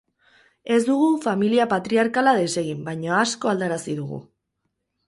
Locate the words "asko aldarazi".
3.21-3.97